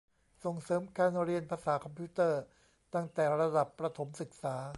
[0.43, 2.41] ส่งเสริมการเรียน ภาษาคอมพิวเตอร์
[2.93, 4.55] ตั้งแต่ระดับประถมศึกษา